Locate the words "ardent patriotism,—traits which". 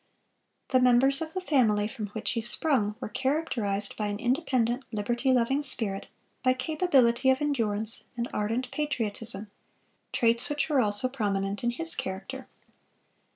8.33-10.69